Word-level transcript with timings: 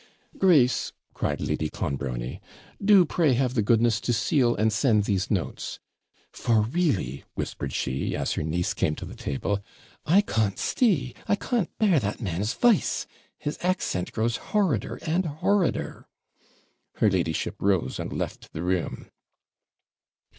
'Grace!' 0.35 0.91
cried 1.13 1.39
Lady 1.39 1.69
Clonbrony, 1.69 2.41
'do 2.83 3.05
pray 3.05 3.33
have 3.33 3.53
the 3.53 3.61
goodness 3.61 4.01
to 4.01 4.11
seal 4.11 4.55
and 4.55 4.73
send 4.73 5.03
these 5.03 5.29
notes; 5.29 5.79
for 6.31 6.61
really,' 6.61 7.23
whispered 7.35 7.71
she, 7.71 8.15
as 8.15 8.33
her 8.33 8.41
niece 8.41 8.73
came 8.73 8.95
to 8.95 9.05
the 9.05 9.13
table,'I 9.13 10.21
CAWNT 10.21 10.57
STEE, 10.57 11.13
I 11.27 11.35
cawnt 11.35 11.69
bear 11.77 11.99
that 11.99 12.19
man's 12.19 12.55
VICE, 12.55 13.05
his 13.37 13.59
accent 13.61 14.11
grows 14.11 14.37
horrider 14.37 14.97
and 15.07 15.25
horrider!' 15.25 16.05
Her 16.95 17.11
ladyship 17.11 17.57
rose, 17.59 17.99
and 17.99 18.11
left 18.11 18.53
the 18.53 18.63
room. 18.63 19.11